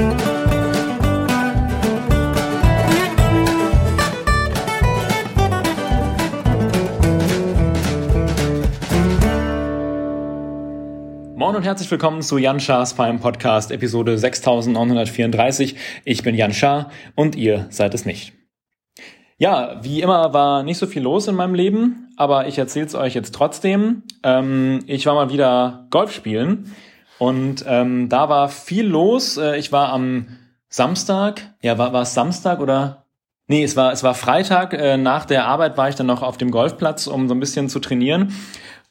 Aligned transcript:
Moin 0.00 0.12
und 11.56 11.64
herzlich 11.64 11.90
willkommen 11.90 12.22
zu 12.22 12.38
Jan 12.38 12.60
Schars 12.60 12.92
Fein 12.92 13.18
Podcast, 13.18 13.72
Episode 13.72 14.16
6934. 14.16 15.76
Ich 16.04 16.22
bin 16.22 16.34
Jan 16.34 16.52
Schaar 16.52 16.90
und 17.16 17.34
ihr 17.34 17.66
seid 17.70 17.92
es 17.92 18.06
nicht. 18.06 18.32
Ja, 19.36 19.80
wie 19.82 20.00
immer 20.00 20.32
war 20.32 20.62
nicht 20.62 20.78
so 20.78 20.86
viel 20.86 21.02
los 21.02 21.28
in 21.28 21.34
meinem 21.34 21.54
Leben, 21.54 22.08
aber 22.16 22.46
ich 22.46 22.58
erzähle 22.58 22.86
es 22.86 22.94
euch 22.94 23.14
jetzt 23.14 23.34
trotzdem. 23.34 24.04
Ähm, 24.22 24.84
ich 24.86 25.06
war 25.06 25.14
mal 25.14 25.30
wieder 25.30 25.86
Golf 25.90 26.12
spielen 26.12 26.72
und 27.20 27.66
ähm, 27.68 28.08
da 28.08 28.30
war 28.30 28.48
viel 28.48 28.86
los. 28.86 29.36
Äh, 29.36 29.58
ich 29.58 29.72
war 29.72 29.92
am 29.92 30.38
Samstag, 30.70 31.42
ja, 31.60 31.76
war, 31.76 31.92
war 31.92 32.02
es 32.02 32.14
Samstag 32.14 32.60
oder? 32.60 33.04
Nee, 33.46 33.62
es 33.62 33.76
war, 33.76 33.92
es 33.92 34.02
war 34.02 34.14
Freitag. 34.14 34.72
Äh, 34.72 34.96
nach 34.96 35.26
der 35.26 35.44
Arbeit 35.44 35.76
war 35.76 35.90
ich 35.90 35.96
dann 35.96 36.06
noch 36.06 36.22
auf 36.22 36.38
dem 36.38 36.50
Golfplatz, 36.50 37.06
um 37.06 37.28
so 37.28 37.34
ein 37.34 37.40
bisschen 37.40 37.68
zu 37.68 37.78
trainieren. 37.78 38.32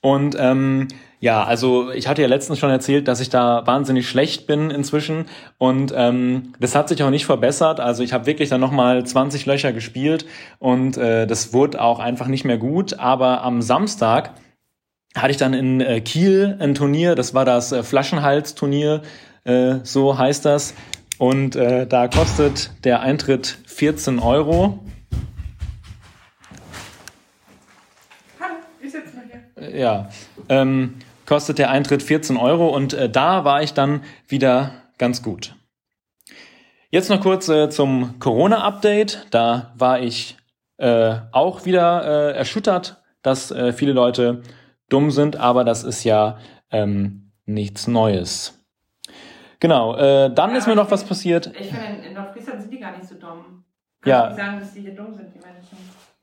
Und 0.01 0.35
ähm, 0.37 0.89
ja, 1.19 1.43
also 1.43 1.89
ich 1.89 2.07
hatte 2.07 2.21
ja 2.21 2.27
letztens 2.27 2.59
schon 2.59 2.69
erzählt, 2.69 3.07
dass 3.07 3.19
ich 3.19 3.31
da 3.31 3.65
wahnsinnig 3.65 4.07
schlecht 4.07 4.45
bin 4.45 4.69
inzwischen 4.69 5.25
und 5.57 5.91
ähm, 5.95 6.53
das 6.59 6.75
hat 6.75 6.87
sich 6.87 7.01
auch 7.01 7.09
nicht 7.09 7.25
verbessert. 7.25 7.79
Also 7.79 8.03
ich 8.03 8.13
habe 8.13 8.27
wirklich 8.27 8.49
dann 8.49 8.61
nochmal 8.61 9.03
20 9.03 9.47
Löcher 9.47 9.73
gespielt 9.73 10.27
und 10.59 10.97
äh, 10.97 11.25
das 11.25 11.51
wurde 11.51 11.81
auch 11.81 11.97
einfach 11.97 12.27
nicht 12.27 12.45
mehr 12.45 12.59
gut. 12.59 12.99
Aber 12.99 13.41
am 13.41 13.63
Samstag 13.63 14.35
hatte 15.15 15.31
ich 15.31 15.37
dann 15.37 15.53
in 15.53 15.81
äh, 15.81 16.01
Kiel 16.01 16.57
ein 16.59 16.75
Turnier, 16.75 17.15
das 17.15 17.33
war 17.33 17.45
das 17.45 17.71
äh, 17.71 17.83
Flaschenhals-Turnier, 17.83 19.01
äh, 19.43 19.75
so 19.83 20.17
heißt 20.17 20.45
das. 20.45 20.73
Und 21.17 21.55
äh, 21.55 21.85
da 21.85 22.07
kostet 22.07 22.71
der 22.85 23.01
Eintritt 23.01 23.57
14 23.65 24.19
Euro. 24.19 24.79
Hallo, 28.39 28.55
ich 28.81 28.91
sitze 28.91 29.15
mal 29.15 29.25
hier. 29.29 29.69
Äh, 29.69 29.79
Ja, 29.81 30.09
ähm, 30.47 30.95
kostet 31.25 31.57
der 31.57 31.71
Eintritt 31.71 32.03
14 32.03 32.37
Euro 32.37 32.69
und 32.69 32.93
äh, 32.93 33.09
da 33.09 33.43
war 33.43 33.61
ich 33.61 33.73
dann 33.73 34.03
wieder 34.27 34.71
ganz 34.97 35.21
gut. 35.21 35.55
Jetzt 36.91 37.09
noch 37.09 37.21
kurz 37.21 37.49
äh, 37.49 37.69
zum 37.69 38.19
Corona-Update. 38.19 39.27
Da 39.29 39.73
war 39.77 39.99
ich 39.99 40.37
äh, 40.77 41.17
auch 41.31 41.65
wieder 41.65 42.31
äh, 42.31 42.37
erschüttert, 42.37 43.03
dass 43.21 43.51
äh, 43.51 43.73
viele 43.73 43.93
Leute 43.93 44.41
dumm 44.89 45.11
sind, 45.11 45.37
aber 45.37 45.63
das 45.63 45.83
ist 45.83 46.03
ja 46.03 46.37
ähm, 46.71 47.31
nichts 47.45 47.87
Neues. 47.87 48.59
Genau, 49.59 49.95
äh, 49.97 50.33
dann 50.33 50.51
Ja, 50.51 50.57
ist 50.57 50.67
mir 50.67 50.75
noch 50.75 50.85
ich 50.85 50.91
was 50.91 51.03
passiert. 51.03 51.47
Ich 51.59 51.67
finde, 51.67 52.07
in, 52.07 52.13
Nordfriesland 52.13 52.61
sind 52.61 52.73
die 52.73 52.79
gar 52.79 52.91
nicht 52.91 53.05
so 53.05 53.15
dumm. 53.15 53.63
Ja. 54.05 54.27
Kannst 54.27 54.37
du 54.37 54.41
nicht 54.41 54.45
sagen, 54.45 54.59
dass 54.59 54.73
die 54.73 54.81
hier 54.81 54.95
dumm 54.95 55.13
sind, 55.13 55.33
die 55.33 55.39
Menschen. 55.39 55.77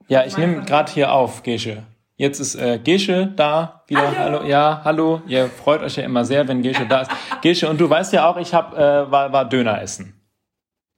Ja, 0.08 0.24
ich 0.24 0.38
nehme 0.38 0.62
gerade 0.64 0.90
hier 0.92 1.12
auf, 1.12 1.42
Gesche. 1.42 1.82
Jetzt 2.14 2.40
ist 2.40 2.54
äh, 2.54 2.78
Gesche 2.78 3.26
da 3.36 3.82
wieder. 3.88 4.16
Hallo. 4.18 4.38
hallo. 4.38 4.48
Ja, 4.48 4.80
hallo. 4.84 5.22
Ihr 5.26 5.48
freut 5.48 5.82
euch 5.82 5.96
ja 5.96 6.04
immer 6.04 6.24
sehr, 6.24 6.48
wenn 6.48 6.62
Gesche 6.62 6.86
da 6.86 7.02
ist. 7.02 7.10
Gesche, 7.42 7.68
und 7.68 7.78
du 7.78 7.90
weißt 7.90 8.14
ja 8.14 8.26
auch, 8.26 8.38
ich 8.38 8.54
hab, 8.54 8.72
äh, 8.72 9.10
war, 9.10 9.32
war 9.32 9.44
Döner 9.46 9.82
essen. 9.82 10.18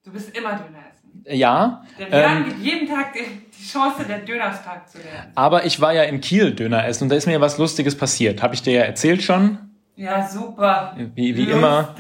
Du 0.05 0.13
bist 0.13 0.37
immer 0.37 0.51
Döner 0.51 0.79
essen. 0.79 0.88
Ja, 1.31 1.83
Der 1.99 2.09
Jan 2.21 2.37
ähm, 2.39 2.45
gibt 2.47 2.59
jeden 2.61 2.89
Tag 2.89 3.13
die, 3.13 3.65
Chance, 3.67 4.05
der 4.09 4.19
Dönerstag 4.19 4.89
zu 4.89 4.99
werden. 4.99 5.33
aber 5.35 5.67
ich 5.67 5.81
war 5.81 5.93
ja 5.93 6.05
in 6.05 6.21
Kiel 6.21 6.53
Döner 6.53 6.87
essen 6.87 7.05
und 7.05 7.09
da 7.11 7.17
ist 7.17 7.27
mir 7.27 7.41
was 7.41 7.59
Lustiges 7.59 7.97
passiert. 7.97 8.43
Habe 8.43 8.55
ich 8.55 8.63
dir 8.63 8.73
ja 8.73 8.83
erzählt 8.83 9.23
schon, 9.23 9.59
Ja, 9.97 10.27
super. 10.27 10.97
wie, 11.17 11.37
wie 11.37 11.51
immer. 11.51 11.95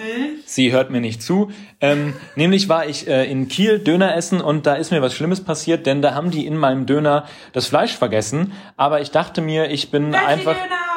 Sie 0.47 0.73
hört 0.73 0.91
mir 0.91 1.01
nicht 1.01 1.21
zu. 1.23 1.51
Ähm, 1.81 2.15
nämlich 2.37 2.69
war 2.69 2.87
ich 2.87 3.07
äh, 3.09 3.31
in 3.31 3.49
Kiel 3.49 3.81
Döner 3.81 4.15
essen 4.17 4.41
und 4.41 4.67
da 4.67 4.75
ist 4.77 4.93
mir 4.93 5.03
was 5.03 5.15
Schlimmes 5.15 5.43
passiert, 5.45 5.85
denn 5.85 6.01
da 6.01 6.15
haben 6.15 6.31
die 6.31 6.47
in 6.47 6.57
meinem 6.57 6.87
Döner 6.87 7.27
das 7.53 7.67
Fleisch 7.67 7.95
vergessen. 7.97 8.53
Aber 8.77 9.01
ich 9.01 9.11
dachte 9.11 9.41
mir, 9.41 9.71
ich 9.71 9.91
bin 9.91 10.13
Veggie 10.13 10.25
einfach. 10.25 10.55
Döner! 10.55 10.88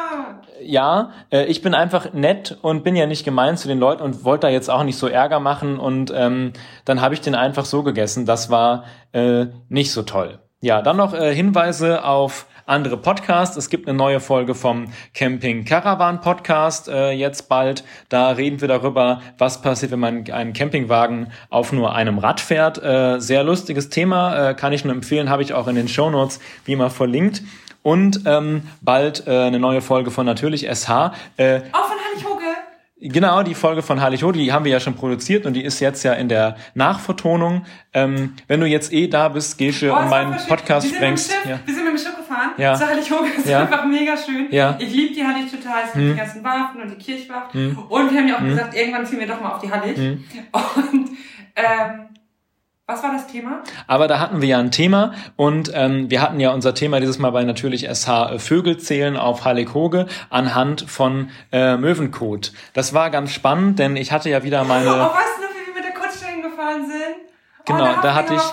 Ja, 0.64 1.12
äh, 1.32 1.46
ich 1.46 1.62
bin 1.62 1.74
einfach 1.74 2.14
nett 2.14 2.58
und 2.62 2.84
bin 2.84 2.96
ja 2.96 3.06
nicht 3.06 3.24
gemein 3.24 3.58
zu 3.58 3.68
den 3.68 3.80
Leuten 3.80 4.04
und 4.04 4.24
wollte 4.24 4.48
da 4.48 4.50
jetzt 4.50 4.70
auch 4.70 4.84
nicht 4.84 4.98
so 4.98 5.08
Ärger 5.08 5.40
machen 5.40 5.80
und 5.80 6.12
ähm, 6.16 6.54
dann 6.86 7.02
habe 7.02 7.14
ich 7.14 7.22
den 7.22 7.36
einfach 7.36 7.66
so 7.66 7.84
gegessen. 7.84 8.26
Das 8.26 8.50
war 8.50 8.86
äh, 9.14 9.48
nicht 9.70 9.92
so 9.92 10.04
toll. 10.04 10.40
Ja, 10.64 10.84
dann 10.84 10.98
noch 10.98 11.16
äh, 11.16 11.34
Hinweise 11.34 12.04
auf 12.06 12.46
andere 12.68 12.96
Podcasts. 12.98 13.58
Es 13.58 13.70
gibt 13.70 13.88
eine 13.88 13.98
neue 13.98 14.20
Folge 14.20 14.54
vom 14.54 14.92
Camping 15.14 15.66
Caravan 15.66 16.22
Podcast 16.22 16.88
äh, 16.88 17.10
jetzt 17.12 17.50
bald. 17.50 17.84
Da 18.10 18.30
reden 18.30 18.62
wir 18.62 18.68
darüber, 18.68 19.22
was 19.40 19.62
passiert, 19.64 19.92
wenn 19.92 20.00
man 20.00 20.30
einen 20.32 20.54
Campingwagen 20.54 21.32
auf 21.50 21.74
nur 21.74 21.96
einem 21.96 22.20
Rad 22.20 22.40
fährt. 22.40 22.82
Äh, 22.84 23.20
sehr 23.20 23.44
lustiges 23.44 23.90
Thema, 23.90 24.52
äh, 24.52 24.54
kann 24.54 24.72
ich 24.72 24.86
nur 24.86 24.94
empfehlen, 24.94 25.30
habe 25.32 25.42
ich 25.42 25.54
auch 25.56 25.68
in 25.68 25.76
den 25.76 25.88
Show 25.88 26.12
Notes 26.12 26.40
wie 26.66 26.74
immer 26.74 26.92
verlinkt. 26.92 27.42
Und 27.84 28.22
ähm, 28.26 28.64
bald 28.82 29.26
äh, 29.28 29.32
eine 29.48 29.60
neue 29.60 29.82
Folge 29.82 30.12
von 30.12 30.26
Natürlich 30.26 30.68
SH. 30.68 31.14
Äh, 31.38 31.62
Auch 31.72 31.86
von 31.88 31.98
Hannig 31.98 32.26
Hoge. 32.28 32.42
Genau, 33.04 33.42
die 33.42 33.56
Folge 33.56 33.82
von 33.82 34.00
Harlich 34.00 34.22
die 34.36 34.54
haben 34.54 34.64
wir 34.66 34.72
ja 34.72 34.80
schon 34.80 34.94
produziert 34.94 35.48
und 35.48 35.54
die 35.54 35.64
ist 35.64 35.80
jetzt 35.80 36.04
ja 36.04 36.14
in 36.14 36.30
der 36.30 36.56
Nachvertonung. 36.76 37.66
Ähm, 37.94 38.36
wenn 38.48 38.60
du 38.60 38.68
jetzt 38.68 38.94
eh 38.94 39.08
da 39.08 39.30
bist, 39.30 39.58
Gesche, 39.58 39.92
Oh, 39.92 39.98
und 39.98 40.10
meinen. 40.10 40.38
Podcast 40.48 40.88
wir 40.88 40.96
sprengst. 40.96 41.32
Schiff, 41.32 41.46
Ja. 41.50 41.60
Wir 41.66 41.74
sind 41.74 41.84
mit 41.86 41.94
dem 41.94 41.98
Schiff 41.98 42.16
gefahren. 42.16 42.52
Ja. 42.58 42.76
Zu 42.76 42.86
Heilig 42.88 43.10
Hoge. 43.12 43.30
Das 43.36 43.46
ist 43.46 43.50
Ja. 43.50 43.62
einfach 43.62 43.86
mega 43.86 44.16
schön. 44.16 44.46
Ja. 44.52 44.76
Ich 44.78 44.94
liebe 44.94 45.16
die 45.16 45.26
Hallig 45.26 45.50
total. 45.50 45.80
Es 45.86 45.94
gibt 45.94 45.96
Hm. 46.06 46.12
die 46.12 46.18
ganzen 46.20 46.44
Warten 46.44 46.82
und 46.82 46.92
die 46.92 46.96
Kirchwacht. 47.04 47.56
Und 47.56 48.12
wir 48.12 48.20
haben 48.20 48.28
ja 48.28 48.36
auch 48.38 48.44
gesagt, 48.44 48.76
irgendwann 48.76 49.06
ziehen 49.08 49.20
wir 49.20 49.28
doch 49.28 49.42
mal 49.42 49.54
auf 49.54 49.62
die 49.62 49.72
Hallig. 49.72 49.98
Hm. 49.98 50.24
Und 50.52 51.10
ähm, 51.56 52.08
was 52.88 53.04
war 53.04 53.12
das 53.14 53.28
Thema? 53.28 53.64
Aber 53.88 54.08
da 54.08 54.20
hatten 54.20 54.42
wir 54.42 54.50
ja 54.50 54.60
ein 54.60 54.72
Thema 54.72 55.14
und 55.36 55.72
ähm, 55.74 56.10
wir 56.10 56.22
hatten 56.22 56.40
ja 56.40 56.52
unser 56.52 56.74
Thema 56.74 57.00
dieses 57.00 57.20
Mal 57.20 57.32
bei 57.32 57.44
natürlich 57.44 57.88
SH 57.88 58.10
äh, 58.32 58.40
Vögel 58.40 58.78
zählen 58.78 59.18
auf 59.18 59.46
Hallig-Hoge 59.46 60.08
anhand 60.30 60.90
von 60.90 61.30
äh, 61.52 61.78
Möwenkot. 61.78 62.52
Das 62.74 62.94
war 62.94 63.10
ganz 63.10 63.32
spannend, 63.32 63.80
denn 63.80 63.96
ich 63.96 64.12
hatte 64.12 64.30
ja 64.30 64.44
wieder 64.44 64.62
Oh, 64.62 64.66
meine... 64.66 64.86
weißt 64.86 64.92
du 64.92 64.98
noch, 64.98 65.50
wie 65.52 65.68
wir 65.68 65.74
mit 65.76 65.84
der 65.86 65.94
Kutsche 65.94 66.26
hingefahren 66.26 66.86
sind? 66.86 67.32
Genau, 67.66 67.86
oh, 67.86 68.02
da 68.02 68.14
hatte 68.14 68.34
ich-. 68.34 68.52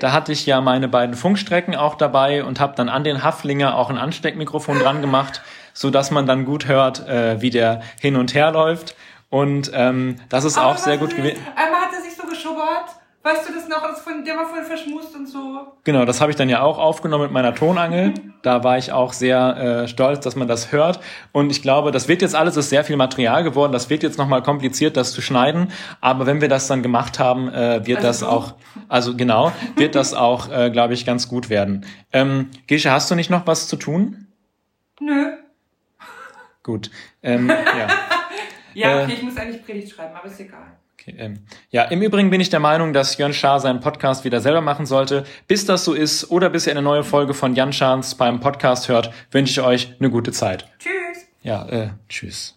Da 0.00 0.12
hatte 0.12 0.30
ich 0.30 0.44
ja 0.44 0.60
meine 0.60 0.88
beiden 0.88 1.16
Funkstrecken 1.16 1.74
auch 1.74 1.94
dabei 1.94 2.44
und 2.44 2.60
habe 2.60 2.74
dann 2.76 2.88
an 2.88 3.02
den 3.02 3.22
Haflinger 3.22 3.76
auch 3.76 3.88
ein 3.88 3.96
Ansteckmikrofon 3.96 4.78
dran 4.78 5.00
gemacht, 5.00 5.40
so 5.72 5.90
dass 5.90 6.10
man 6.10 6.26
dann 6.26 6.44
gut 6.44 6.68
hört, 6.68 7.08
äh, 7.08 7.40
wie 7.40 7.50
der 7.50 7.80
hin 8.00 8.16
und 8.16 8.34
her 8.34 8.50
läuft. 8.52 8.94
Und 9.30 9.70
ähm, 9.74 10.16
das 10.28 10.44
ist 10.44 10.58
Aber 10.58 10.68
auch 10.68 10.76
sehr 10.76 10.98
gut 10.98 11.16
gewesen. 11.16 11.40
Einmal 11.56 11.80
hat 11.80 11.92
er 11.94 12.02
sich 12.02 12.14
so 12.14 12.26
geschubbert. 12.28 12.90
Weißt 13.26 13.48
du 13.48 13.52
das 13.54 13.66
noch? 13.66 13.82
Das 13.82 14.02
von, 14.02 14.24
der 14.24 14.36
war 14.36 14.46
voll 14.46 14.62
verschmust 14.62 15.16
und 15.16 15.26
so. 15.26 15.66
Genau, 15.82 16.04
das 16.04 16.20
habe 16.20 16.30
ich 16.30 16.36
dann 16.36 16.48
ja 16.48 16.60
auch 16.62 16.78
aufgenommen 16.78 17.24
mit 17.24 17.32
meiner 17.32 17.54
Tonangel. 17.54 18.14
Da 18.42 18.62
war 18.62 18.78
ich 18.78 18.92
auch 18.92 19.12
sehr 19.12 19.56
äh, 19.56 19.88
stolz, 19.88 20.20
dass 20.20 20.36
man 20.36 20.46
das 20.46 20.70
hört. 20.70 21.00
Und 21.32 21.50
ich 21.50 21.62
glaube, 21.62 21.90
das 21.90 22.06
wird 22.06 22.22
jetzt 22.22 22.36
alles 22.36 22.56
ist 22.56 22.68
sehr 22.70 22.84
viel 22.84 22.96
Material 22.96 23.42
geworden. 23.42 23.72
Das 23.72 23.90
wird 23.90 24.04
jetzt 24.04 24.18
nochmal 24.18 24.40
kompliziert, 24.44 24.96
das 24.96 25.12
zu 25.12 25.20
schneiden. 25.20 25.72
Aber 26.00 26.26
wenn 26.26 26.40
wir 26.40 26.48
das 26.48 26.68
dann 26.68 26.80
gemacht 26.80 27.18
haben, 27.18 27.48
äh, 27.48 27.84
wird 27.86 28.04
Also 28.04 28.06
das 28.06 28.20
du? 28.20 28.26
auch, 28.26 28.54
also 28.88 29.16
genau, 29.16 29.50
wird 29.74 29.96
das 29.96 30.14
auch, 30.28 30.48
äh, 30.48 30.70
glaube 30.70 30.94
ich, 30.94 31.04
ganz 31.04 31.28
gut 31.28 31.50
werden. 31.50 31.84
Ähm, 32.12 32.50
Gesche, 32.68 32.92
hast 32.92 33.10
du 33.10 33.16
nicht 33.16 33.30
noch 33.30 33.48
was 33.48 33.66
zu 33.66 33.74
tun? 33.74 34.28
Nö. 35.00 35.32
Gut. 36.62 36.90
Ähm, 37.24 37.48
ja. 37.48 37.88
Ja, 38.74 39.00
Äh. 39.00 39.04
okay, 39.04 39.14
ich 39.14 39.22
muss 39.22 39.36
eigentlich 39.38 39.64
Predigt 39.64 39.92
schreiben, 39.92 40.14
aber 40.14 40.26
ist 40.28 40.38
egal. 40.38 40.76
Okay, 41.06 41.16
ähm, 41.18 41.38
ja, 41.70 41.84
im 41.84 42.02
Übrigen 42.02 42.30
bin 42.30 42.40
ich 42.40 42.50
der 42.50 42.58
Meinung, 42.60 42.92
dass 42.92 43.16
Jörn 43.16 43.32
Schaar 43.32 43.60
seinen 43.60 43.80
Podcast 43.80 44.24
wieder 44.24 44.40
selber 44.40 44.60
machen 44.60 44.86
sollte. 44.86 45.24
Bis 45.46 45.64
das 45.64 45.84
so 45.84 45.94
ist 45.94 46.30
oder 46.30 46.50
bis 46.50 46.66
ihr 46.66 46.72
eine 46.72 46.82
neue 46.82 47.04
Folge 47.04 47.32
von 47.32 47.54
Jan 47.54 47.72
Schahns 47.72 48.16
beim 48.16 48.40
Podcast 48.40 48.88
hört, 48.88 49.12
wünsche 49.30 49.60
ich 49.60 49.66
euch 49.66 49.94
eine 50.00 50.10
gute 50.10 50.32
Zeit. 50.32 50.66
Tschüss. 50.78 51.26
Ja, 51.42 51.66
äh, 51.68 51.90
tschüss. 52.08 52.55